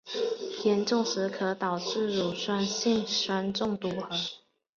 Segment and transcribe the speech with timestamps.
[0.63, 4.09] 严重时可导致乳酸性酸中毒和。